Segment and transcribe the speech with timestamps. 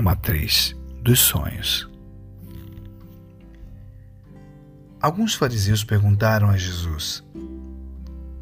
[0.00, 1.86] a matriz dos sonhos.
[4.98, 7.22] Alguns fariseus perguntaram a Jesus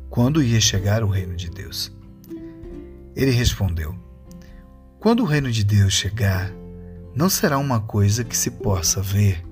[0.08, 1.92] quando ia chegar o reino de Deus.
[3.16, 3.92] Ele respondeu:
[5.00, 6.52] Quando o reino de Deus chegar,
[7.12, 9.44] não será uma coisa que se possa ver.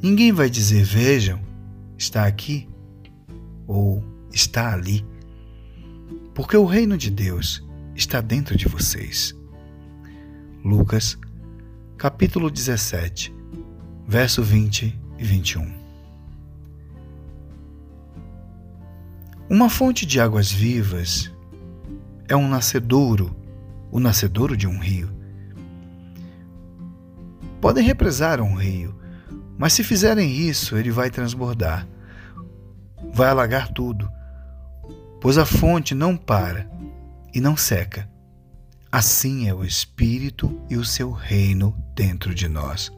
[0.00, 1.40] Ninguém vai dizer: Vejam,
[1.98, 2.68] está aqui
[3.66, 5.04] ou está ali,
[6.36, 7.66] porque o reino de Deus
[7.96, 9.39] está dentro de vocês.
[10.62, 11.16] Lucas,
[11.96, 13.34] capítulo 17,
[14.06, 15.72] verso 20 e 21.
[19.48, 21.32] Uma fonte de águas vivas
[22.28, 23.34] é um nascedouro,
[23.90, 25.10] o nascedouro de um rio.
[27.58, 28.94] Podem represar um rio,
[29.56, 31.88] mas se fizerem isso, ele vai transbordar,
[33.14, 34.10] vai alagar tudo,
[35.22, 36.70] pois a fonte não para
[37.32, 38.09] e não seca.
[38.92, 42.90] Assim é o Espírito e o seu reino dentro de nós.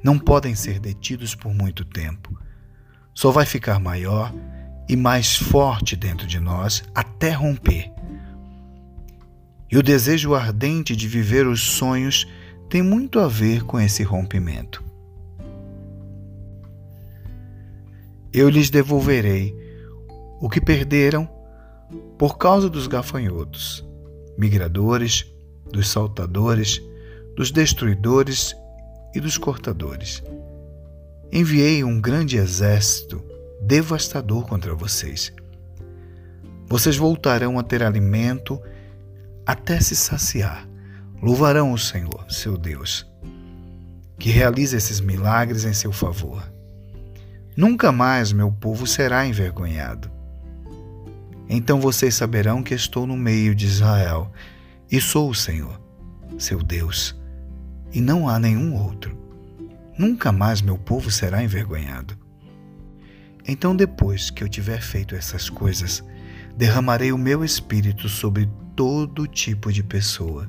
[0.00, 2.38] Não podem ser detidos por muito tempo.
[3.12, 4.32] Só vai ficar maior
[4.88, 7.90] e mais forte dentro de nós até romper.
[9.72, 12.28] E o desejo ardente de viver os sonhos
[12.70, 14.84] tem muito a ver com esse rompimento.
[18.32, 19.52] Eu lhes devolverei
[20.40, 21.28] o que perderam
[22.16, 23.84] por causa dos gafanhotos
[24.36, 25.26] migradores,
[25.70, 26.80] dos saltadores,
[27.36, 28.54] dos destruidores
[29.14, 30.22] e dos cortadores.
[31.32, 33.22] Enviei um grande exército
[33.60, 35.32] devastador contra vocês.
[36.66, 38.60] Vocês voltarão a ter alimento
[39.46, 40.68] até se saciar.
[41.22, 43.06] Louvarão o Senhor, seu Deus,
[44.18, 46.42] que realiza esses milagres em seu favor.
[47.56, 50.13] Nunca mais meu povo será envergonhado.
[51.48, 54.32] Então vocês saberão que estou no meio de Israel
[54.90, 55.80] e sou o Senhor,
[56.38, 57.14] seu Deus,
[57.92, 59.16] e não há nenhum outro.
[59.98, 62.18] Nunca mais meu povo será envergonhado.
[63.46, 66.02] Então, depois que eu tiver feito essas coisas,
[66.56, 70.48] derramarei o meu espírito sobre todo tipo de pessoa.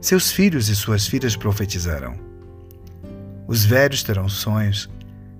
[0.00, 2.18] Seus filhos e suas filhas profetizarão.
[3.46, 4.90] Os velhos terão sonhos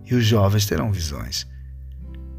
[0.04, 1.46] e os jovens terão visões.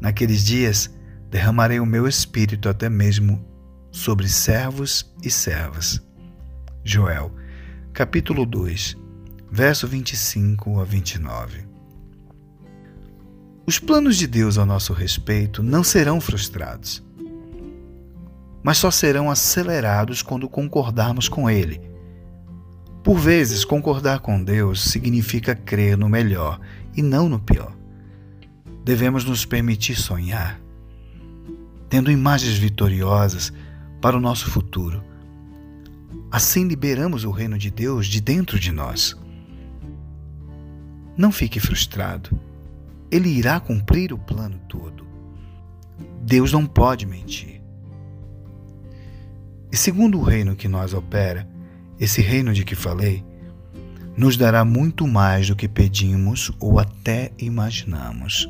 [0.00, 0.90] Naqueles dias,
[1.32, 3.42] derramarei o meu espírito até mesmo
[3.90, 5.98] sobre servos e servas.
[6.84, 7.34] Joel,
[7.94, 8.98] capítulo 2,
[9.50, 11.66] verso 25 a 29.
[13.66, 17.02] Os planos de Deus ao nosso respeito não serão frustrados,
[18.62, 21.80] mas só serão acelerados quando concordarmos com Ele.
[23.02, 26.60] Por vezes, concordar com Deus significa crer no melhor
[26.94, 27.74] e não no pior.
[28.84, 30.60] Devemos nos permitir sonhar,
[31.92, 33.52] tendo imagens vitoriosas
[34.00, 35.04] para o nosso futuro.
[36.30, 39.14] Assim liberamos o reino de Deus de dentro de nós.
[41.14, 42.40] Não fique frustrado.
[43.10, 45.06] Ele irá cumprir o plano todo.
[46.22, 47.60] Deus não pode mentir.
[49.70, 51.46] E segundo o reino que nós opera,
[52.00, 53.22] esse reino de que falei,
[54.16, 58.48] nos dará muito mais do que pedimos ou até imaginamos.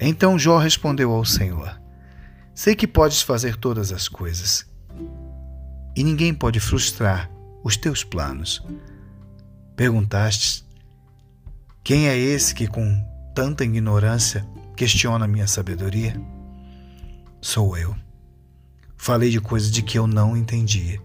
[0.00, 1.80] Então Jó respondeu ao Senhor:
[2.54, 4.66] Sei que podes fazer todas as coisas,
[5.96, 7.30] e ninguém pode frustrar
[7.62, 8.62] os teus planos.
[9.76, 10.64] Perguntastes:
[11.82, 13.02] Quem é esse que com
[13.34, 14.46] tanta ignorância
[14.76, 16.20] questiona minha sabedoria?
[17.40, 17.94] Sou eu.
[18.96, 21.00] Falei de coisas de que eu não entendia.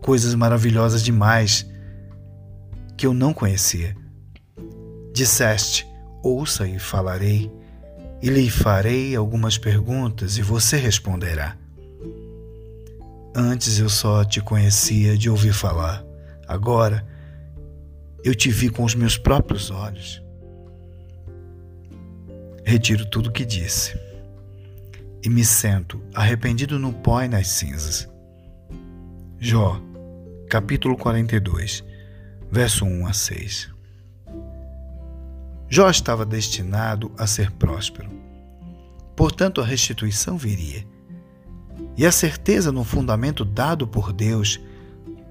[0.00, 1.66] Coisas maravilhosas demais
[2.96, 3.96] que eu não conhecia.
[5.12, 5.86] Disseste:
[6.26, 7.48] Ouça e falarei,
[8.20, 11.56] e lhe farei algumas perguntas e você responderá.
[13.32, 16.04] Antes eu só te conhecia de ouvir falar,
[16.48, 17.06] agora
[18.24, 20.20] eu te vi com os meus próprios olhos.
[22.64, 23.96] Retiro tudo o que disse
[25.22, 28.08] e me sento arrependido no pó e nas cinzas.
[29.38, 29.80] Jó,
[30.50, 31.84] capítulo 42,
[32.50, 33.75] verso 1 a 6.
[35.68, 38.10] Jó estava destinado a ser próspero.
[39.16, 40.86] Portanto, a restituição viria.
[41.96, 44.60] E a certeza no fundamento dado por Deus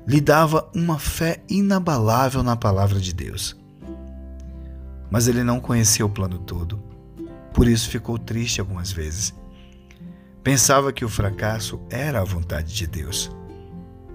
[0.08, 3.56] lhe dava uma fé inabalável na palavra de Deus.
[5.10, 6.84] Mas ele não conhecia o plano todo.
[7.54, 9.34] Por isso ficou triste algumas vezes.
[10.44, 13.32] Pensava que o fracasso era a vontade de Deus.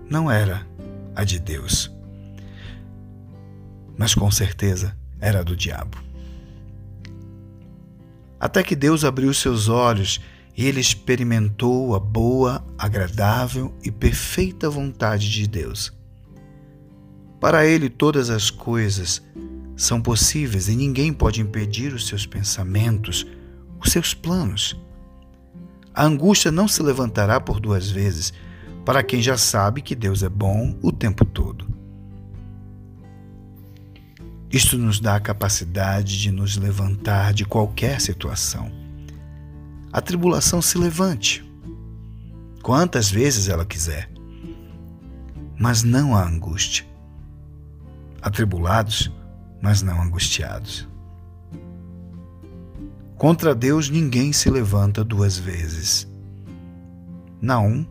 [0.09, 0.67] Não era
[1.15, 1.91] a de Deus.
[3.97, 6.10] Mas com certeza era do diabo.
[8.41, 10.19] Até que Deus abriu seus olhos
[10.57, 15.93] e ele experimentou a boa, agradável e perfeita vontade de Deus.
[17.39, 19.23] Para ele, todas as coisas
[19.77, 23.27] são possíveis e ninguém pode impedir os seus pensamentos,
[23.79, 24.77] os seus planos.
[25.95, 28.33] A angústia não se levantará por duas vezes
[28.85, 31.70] para quem já sabe que Deus é bom o tempo todo.
[34.53, 38.69] Isto nos dá a capacidade de nos levantar de qualquer situação.
[39.93, 41.49] A tribulação se levante,
[42.61, 44.11] quantas vezes ela quiser,
[45.57, 46.85] mas não a angústia.
[48.21, 49.11] Atribulados,
[49.63, 50.89] mas não angustiados.
[53.17, 56.09] Contra Deus ninguém se levanta duas vezes.
[57.41, 57.87] Naum,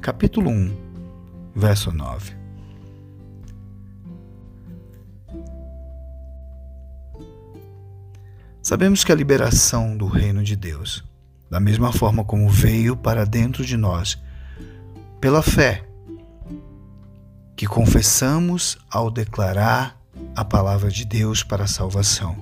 [0.00, 0.76] capítulo 1,
[1.56, 2.39] verso 9.
[8.70, 11.02] Sabemos que a liberação do reino de Deus,
[11.50, 14.16] da mesma forma como veio para dentro de nós,
[15.20, 15.84] pela fé,
[17.56, 20.00] que confessamos ao declarar
[20.36, 22.36] a palavra de Deus para a salvação.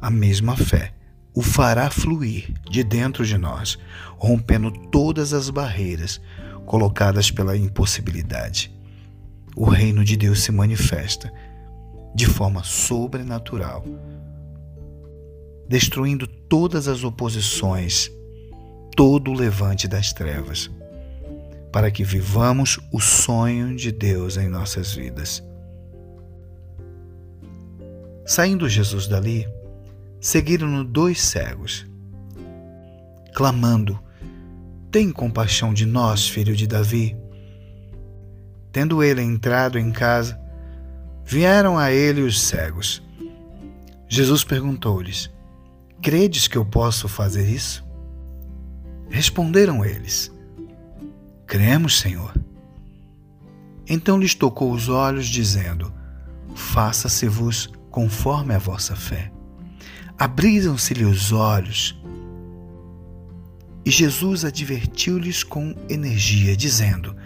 [0.00, 0.94] A mesma fé
[1.34, 3.76] o fará fluir de dentro de nós,
[4.16, 6.20] rompendo todas as barreiras
[6.66, 8.72] colocadas pela impossibilidade.
[9.56, 11.32] O reino de Deus se manifesta
[12.14, 13.84] de forma sobrenatural,
[15.68, 18.10] destruindo todas as oposições,
[18.94, 20.70] todo o levante das trevas
[21.72, 25.42] para que vivamos o sonho de Deus em nossas vidas.
[28.26, 29.48] Saindo Jesus dali,
[30.20, 31.86] seguiram-no dois cegos,
[33.34, 33.98] clamando:
[34.90, 37.16] Tem compaixão de nós, filho de Davi.
[38.70, 40.38] Tendo ele entrado em casa,
[41.32, 43.02] vieram a ele os cegos.
[44.06, 45.30] Jesus perguntou-lhes:
[46.02, 47.82] Credes que eu posso fazer isso?
[49.08, 50.30] Responderam eles:
[51.46, 52.34] Cremos, Senhor.
[53.88, 55.90] Então lhes tocou os olhos, dizendo:
[56.54, 59.32] Faça-se-vos conforme a vossa fé.
[60.18, 61.98] Abriram-se-lhe os olhos.
[63.86, 67.16] E Jesus advertiu-lhes com energia, dizendo: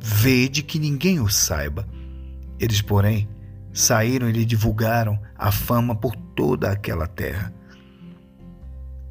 [0.00, 1.86] Vede que ninguém o saiba.
[2.64, 3.28] Eles, porém,
[3.74, 7.52] saíram e lhe divulgaram a fama por toda aquela terra.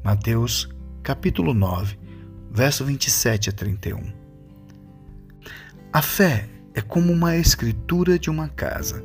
[0.02, 0.68] Mateus,
[1.04, 1.96] capítulo 9,
[2.50, 4.12] verso 27 a 31.
[5.92, 9.04] A fé é como uma escritura de uma casa.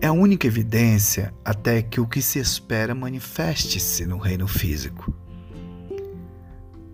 [0.00, 5.14] É a única evidência até que o que se espera manifeste-se no reino físico.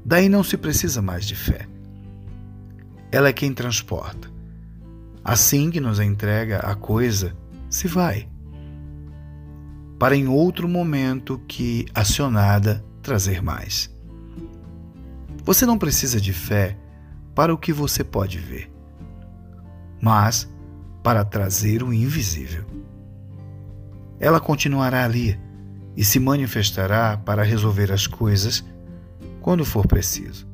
[0.05, 1.67] Daí não se precisa mais de fé.
[3.11, 4.37] Ela é quem transporta.
[5.29, 7.37] Assim que nos entrega a coisa,
[7.69, 8.27] se vai.
[9.99, 13.95] Para em outro momento que, acionada, trazer mais.
[15.45, 16.79] Você não precisa de fé
[17.35, 18.73] para o que você pode ver,
[20.01, 20.51] mas
[21.03, 22.65] para trazer o invisível.
[24.19, 25.39] Ela continuará ali
[25.95, 28.65] e se manifestará para resolver as coisas
[29.43, 30.49] quando for preciso.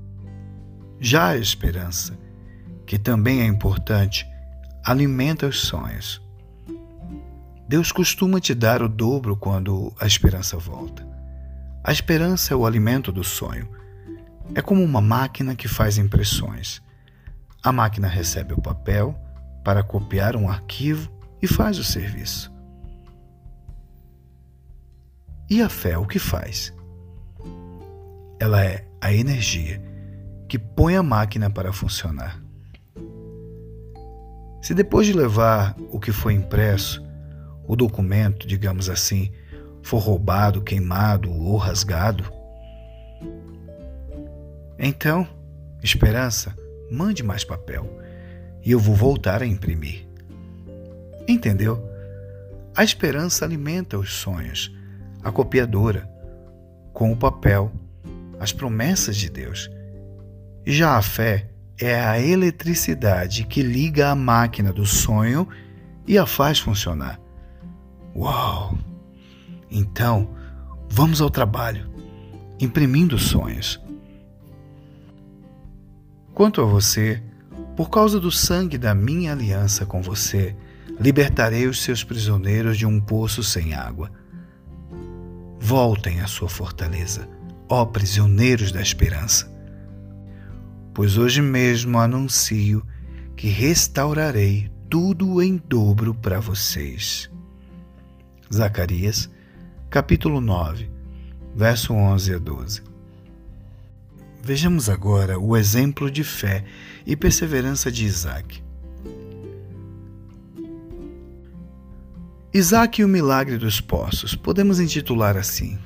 [0.99, 2.19] Já a esperança,
[2.85, 4.34] que também é importante,
[4.85, 6.23] alimenta os sonhos.
[7.69, 11.07] Deus costuma te dar o dobro quando a esperança volta.
[11.83, 13.69] A esperança é o alimento do sonho
[14.53, 16.83] é como uma máquina que faz impressões.
[17.63, 19.19] A máquina recebe o papel
[19.63, 22.53] para copiar um arquivo e faz o serviço.
[25.49, 26.75] E a fé o que faz?
[28.39, 29.83] Ela é a energia
[30.49, 32.44] que põe a máquina para funcionar.
[34.65, 37.07] Se depois de levar o que foi impresso,
[37.69, 39.31] o documento, digamos assim,
[39.83, 42.25] for roubado, queimado ou rasgado,
[44.79, 45.29] então,
[45.83, 46.57] esperança,
[46.91, 47.87] mande mais papel
[48.65, 50.09] e eu vou voltar a imprimir.
[51.29, 51.87] Entendeu?
[52.75, 54.75] A esperança alimenta os sonhos,
[55.23, 56.09] a copiadora,
[56.95, 57.71] com o papel,
[58.41, 59.71] as promessas de Deus.
[60.65, 65.49] Já a fé é a eletricidade que liga a máquina do sonho
[66.07, 67.21] e a faz funcionar.
[68.15, 68.79] Uau!
[69.71, 70.31] Então,
[70.89, 71.91] vamos ao trabalho,
[72.61, 73.85] imprimindo sonhos
[76.35, 77.23] Quanto a você,
[77.77, 80.57] por causa do sangue da minha aliança com você,
[80.99, 84.11] libertarei os seus prisioneiros de um poço sem água.
[85.61, 87.29] Voltem à sua fortaleza,
[87.69, 89.54] ó prisioneiros da esperança.
[90.95, 92.87] Pois hoje mesmo anuncio
[93.37, 97.29] que restaurarei tudo em dobro para vocês.
[98.53, 99.29] Zacarias,
[99.91, 100.89] capítulo 9,
[101.53, 102.83] verso 11 a 12.
[104.41, 106.65] Vejamos agora o exemplo de fé
[107.05, 108.63] e perseverança de Isaac.
[112.53, 115.77] Isaac e o milagre dos poços, podemos intitular assim.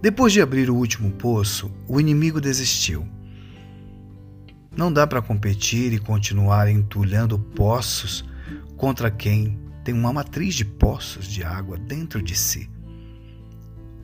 [0.00, 3.06] Depois de abrir o último poço, o inimigo desistiu.
[4.74, 8.24] Não dá para competir e continuar entulhando poços
[8.76, 12.70] contra quem tem uma matriz de poços de água dentro de si.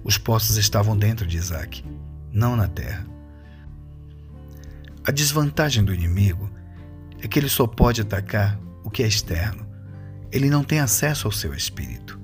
[0.05, 1.83] Os poços estavam dentro de Isaac,
[2.31, 3.07] não na terra.
[5.07, 6.51] A desvantagem do inimigo
[7.23, 9.67] é que ele só pode atacar o que é externo.
[10.31, 12.21] Ele não tem acesso ao seu espírito.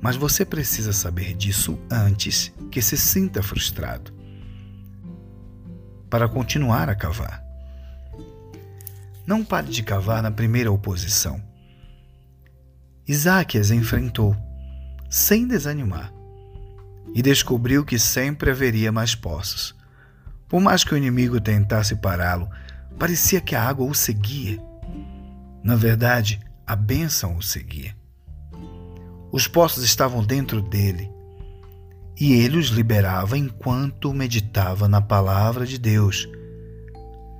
[0.00, 4.17] Mas você precisa saber disso antes que se sinta frustrado
[6.08, 7.44] para continuar a cavar.
[9.26, 11.42] Não pare de cavar na primeira oposição.
[13.06, 14.36] Isaac as enfrentou,
[15.10, 16.12] sem desanimar,
[17.14, 19.74] e descobriu que sempre haveria mais poços.
[20.48, 22.48] Por mais que o inimigo tentasse pará-lo,
[22.98, 24.58] parecia que a água o seguia.
[25.62, 27.94] Na verdade, a bênção o seguia.
[29.30, 31.10] Os poços estavam dentro dele
[32.20, 36.28] e ele os liberava enquanto meditava na palavra de Deus,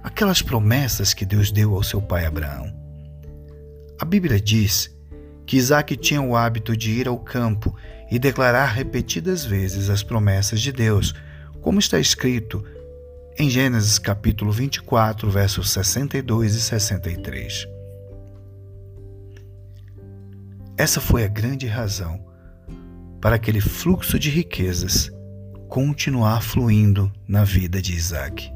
[0.03, 2.73] aquelas promessas que Deus deu ao seu pai Abraão.
[4.01, 4.95] A Bíblia diz
[5.45, 7.75] que Isaac tinha o hábito de ir ao campo
[8.09, 11.13] e declarar repetidas vezes as promessas de Deus,
[11.61, 12.65] como está escrito
[13.37, 17.67] em Gênesis capítulo 24, versos 62 e 63.
[20.77, 22.28] Essa foi a grande razão
[23.21, 25.11] para aquele fluxo de riquezas
[25.69, 28.53] continuar fluindo na vida de Isaac.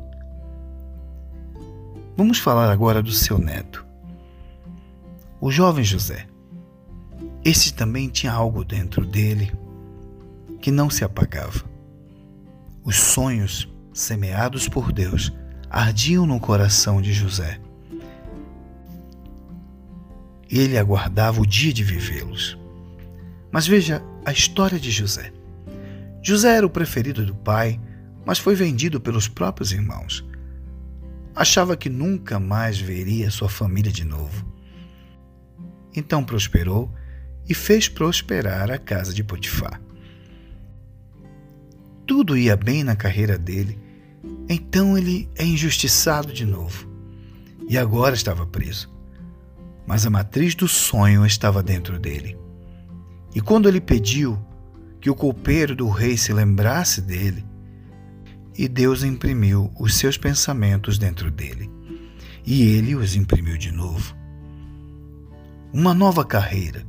[2.16, 3.86] Vamos falar agora do seu neto,
[5.40, 6.26] o jovem José.
[7.44, 9.52] Este também tinha algo dentro dele
[10.60, 11.64] que não se apagava.
[12.84, 15.32] Os sonhos semeados por Deus
[15.68, 17.60] ardiam no coração de José
[20.58, 22.58] ele aguardava o dia de vivê-los.
[23.50, 25.32] Mas veja a história de José.
[26.22, 27.80] José era o preferido do pai,
[28.24, 30.24] mas foi vendido pelos próprios irmãos.
[31.34, 34.46] Achava que nunca mais veria sua família de novo.
[35.94, 36.92] Então prosperou
[37.48, 39.80] e fez prosperar a casa de Potifar.
[42.06, 43.78] Tudo ia bem na carreira dele,
[44.48, 46.88] então ele é injustiçado de novo.
[47.68, 48.92] E agora estava preso
[49.86, 52.38] mas a matriz do sonho estava dentro dele.
[53.34, 54.38] E quando ele pediu
[55.00, 57.44] que o copeiro do rei se lembrasse dele,
[58.56, 61.70] e Deus imprimiu os seus pensamentos dentro dele,
[62.44, 64.14] e ele os imprimiu de novo.
[65.72, 66.86] Uma nova carreira,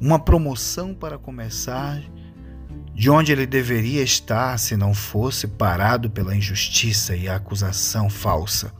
[0.00, 2.02] uma promoção para começar
[2.94, 8.72] de onde ele deveria estar se não fosse parado pela injustiça e a acusação falsa.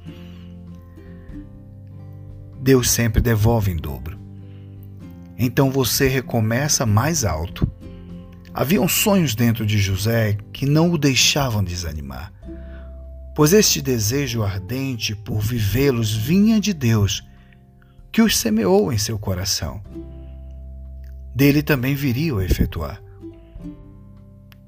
[2.60, 4.17] Deus sempre devolve em dobro.
[5.38, 7.70] Então você recomeça mais alto.
[8.52, 12.32] Haviam sonhos dentro de José que não o deixavam desanimar,
[13.36, 17.24] pois este desejo ardente por vivê-los vinha de Deus,
[18.10, 19.80] que os semeou em seu coração.
[21.32, 23.00] Dele também viria o efetuar.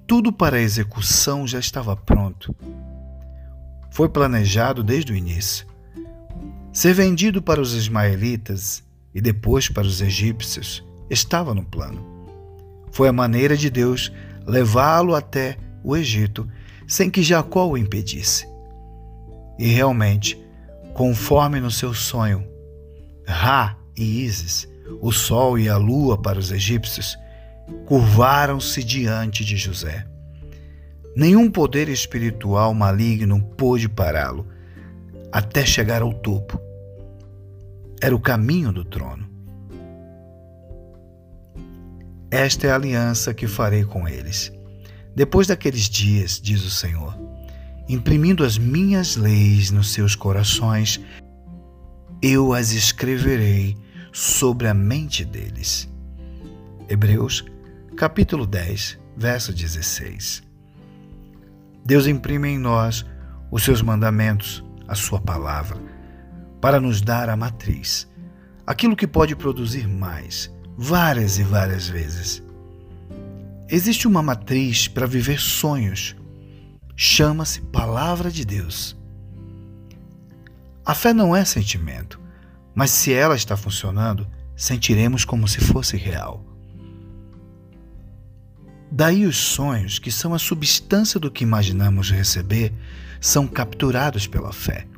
[0.06, 2.54] Tudo para a execução já estava pronto.
[3.90, 5.66] Foi planejado desde o início.
[6.72, 12.04] Ser vendido para os ismaelitas e depois para os egípcios estava no plano.
[12.90, 14.12] Foi a maneira de Deus
[14.46, 16.48] levá-lo até o Egito
[16.86, 18.48] sem que Jacó o impedisse.
[19.58, 20.36] E realmente,
[20.94, 22.44] conforme no seu sonho,
[23.26, 24.68] Ra e Ísis,
[25.00, 27.16] o sol e a lua para os egípcios,
[27.86, 30.04] curvaram-se diante de José.
[31.14, 34.46] Nenhum poder espiritual maligno pôde pará-lo
[35.32, 36.60] até chegar ao topo.
[38.02, 39.28] Era o caminho do trono.
[42.30, 44.52] Esta é a aliança que farei com eles.
[45.14, 47.14] Depois daqueles dias, diz o Senhor,
[47.88, 51.00] imprimindo as minhas leis nos seus corações,
[52.22, 53.76] eu as escreverei
[54.12, 55.90] sobre a mente deles.
[56.88, 57.44] Hebreus,
[57.96, 60.42] capítulo 10, verso 16.
[61.84, 63.04] Deus imprime em nós
[63.50, 65.76] os seus mandamentos, a Sua palavra,
[66.60, 68.08] para nos dar a matriz,
[68.66, 72.42] aquilo que pode produzir mais, várias e várias vezes.
[73.68, 76.16] Existe uma matriz para viver sonhos.
[76.96, 78.98] Chama-se Palavra de Deus.
[80.84, 82.20] A fé não é sentimento,
[82.74, 84.26] mas se ela está funcionando,
[84.56, 86.44] sentiremos como se fosse real.
[88.90, 92.72] Daí os sonhos, que são a substância do que imaginamos receber,
[93.20, 94.89] são capturados pela fé.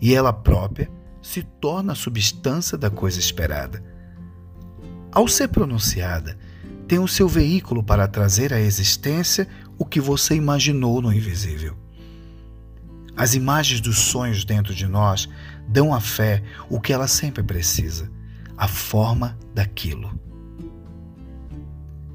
[0.00, 0.90] E ela própria
[1.22, 3.82] se torna a substância da coisa esperada.
[5.10, 6.36] Ao ser pronunciada,
[6.86, 9.48] tem o seu veículo para trazer à existência
[9.78, 11.76] o que você imaginou no invisível.
[13.16, 15.28] As imagens dos sonhos dentro de nós
[15.68, 18.10] dão à fé o que ela sempre precisa:
[18.56, 20.18] a forma daquilo.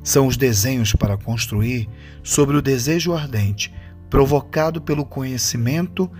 [0.03, 1.89] São os desenhos para construir
[2.23, 3.73] sobre o desejo ardente
[4.09, 6.11] provocado pelo conhecimento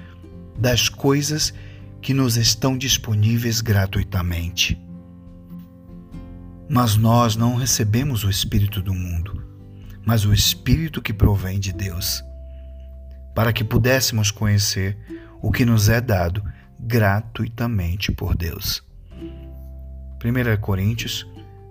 [0.60, 1.54] das coisas
[2.02, 4.80] que nos estão disponíveis gratuitamente.
[6.70, 9.42] Mas nós não recebemos o Espírito do mundo,
[10.06, 12.24] mas o Espírito que provém de Deus,
[13.34, 14.98] para que pudéssemos conhecer
[15.42, 16.44] o que nos é dado
[16.80, 18.84] gratuitamente por Deus.
[20.24, 21.26] 1 Coríntios,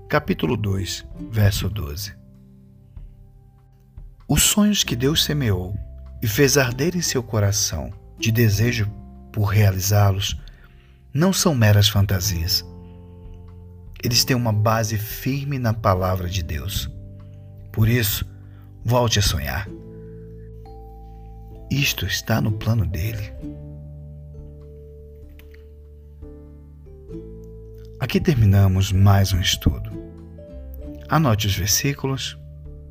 [0.09, 2.17] capítulo 2, verso 12.
[4.27, 5.77] Os sonhos que Deus semeou
[6.23, 8.91] e fez arder em seu coração de desejo
[9.33, 10.41] por realizá-los
[11.15, 12.65] não são meras fantasias.
[14.03, 16.91] Eles têm uma base firme na palavra de Deus.
[17.73, 18.25] Por isso,
[18.85, 19.69] volte a sonhar.
[21.71, 23.33] Isto está no plano dele.
[28.01, 29.91] Aqui terminamos mais um estudo.
[31.09, 32.39] Anote os versículos,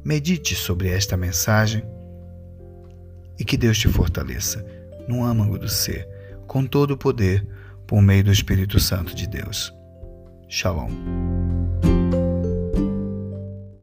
[0.03, 1.83] medite sobre esta mensagem
[3.39, 4.76] e que Deus te fortaleça
[5.07, 6.07] no âmago do ser,
[6.47, 7.47] com todo o poder,
[7.85, 9.73] por meio do Espírito Santo de Deus.
[10.49, 11.36] Shalom.